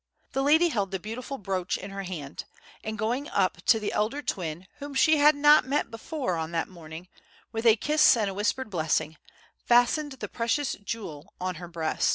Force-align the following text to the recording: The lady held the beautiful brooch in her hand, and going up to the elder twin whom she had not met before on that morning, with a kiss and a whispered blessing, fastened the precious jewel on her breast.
The 0.31 0.41
lady 0.41 0.69
held 0.69 0.89
the 0.89 0.97
beautiful 0.99 1.37
brooch 1.37 1.77
in 1.77 1.91
her 1.91 2.01
hand, 2.01 2.45
and 2.83 2.97
going 2.97 3.29
up 3.29 3.57
to 3.67 3.79
the 3.79 3.93
elder 3.93 4.23
twin 4.23 4.65
whom 4.79 4.95
she 4.95 5.17
had 5.17 5.35
not 5.35 5.67
met 5.67 5.91
before 5.91 6.37
on 6.37 6.49
that 6.53 6.67
morning, 6.67 7.07
with 7.51 7.67
a 7.67 7.75
kiss 7.75 8.17
and 8.17 8.27
a 8.27 8.33
whispered 8.33 8.71
blessing, 8.71 9.17
fastened 9.63 10.13
the 10.13 10.27
precious 10.27 10.73
jewel 10.73 11.35
on 11.39 11.53
her 11.61 11.67
breast. 11.67 12.09